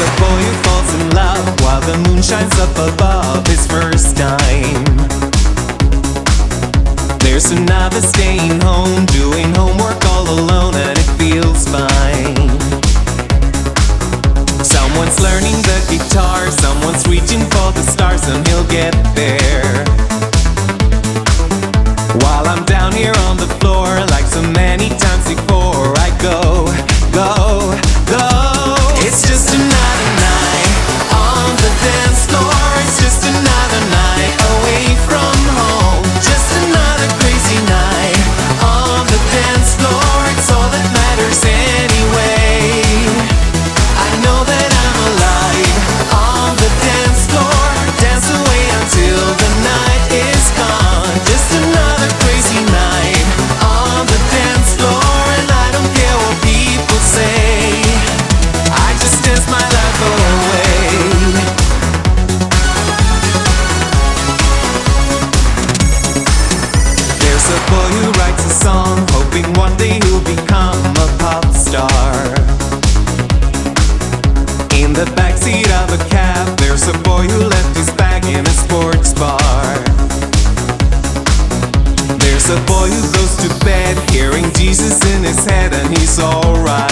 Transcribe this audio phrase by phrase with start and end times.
[0.00, 4.84] a boy who falls in love while the moon shines up above his first time.
[7.18, 9.77] There's another staying home, doing home.
[83.28, 86.87] goes to bed, hearing Jesus in his head, and he's alright.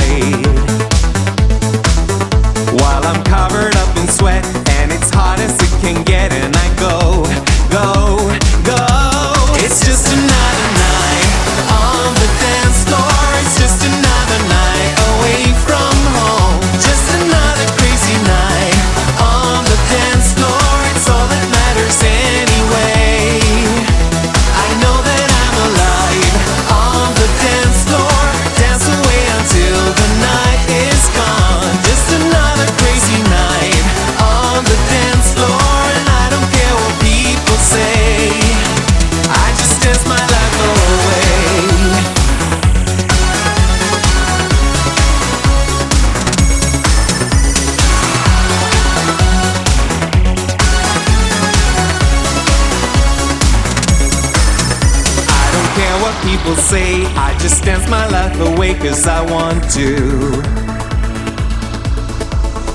[56.37, 59.97] people say I just dance my life away cause I want to.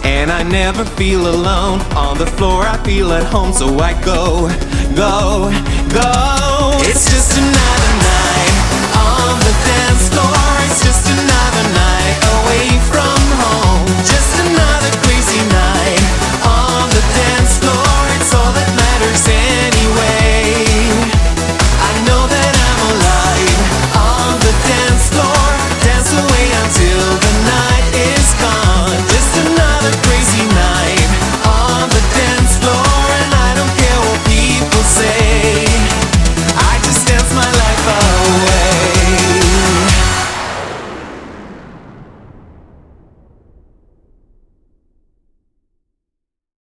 [0.03, 1.79] And I never feel alone.
[1.95, 4.49] On the floor, I feel at home, so I go,
[4.95, 5.51] go,
[5.93, 6.11] go.
[6.89, 7.20] It's just